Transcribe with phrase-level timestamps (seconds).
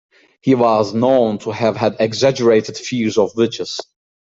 [0.41, 3.79] He was known to have had exaggerated fears of witches.